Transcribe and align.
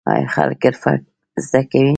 آیا 0.09 0.27
خلک 0.35 0.59
حرفه 0.67 0.93
زده 1.45 1.61
کوي؟ 1.71 1.89